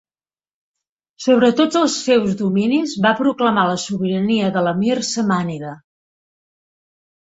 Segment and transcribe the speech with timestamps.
[1.25, 5.79] Sobre tots els seus dominis va proclamar la sobirania de l'emir samànida.